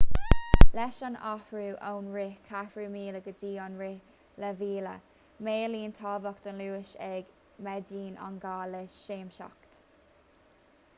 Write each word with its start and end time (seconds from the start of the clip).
leis 0.77 0.95
an 1.09 1.17
athrú 1.31 1.65
ón 1.89 2.07
rith 2.15 2.47
ceathrú 2.51 2.85
míle 2.95 3.21
go 3.27 3.33
dtí 3.35 3.51
an 3.67 3.77
rith 3.83 4.15
leath 4.45 4.63
mhíle 4.65 4.95
maolaíonn 5.51 5.95
tábhacht 6.03 6.51
an 6.55 6.59
luais 6.65 6.97
agus 7.13 7.39
méadaíonn 7.71 8.19
an 8.29 8.43
gá 8.47 8.59
le 8.75 8.85
seasmhacht 8.99 9.81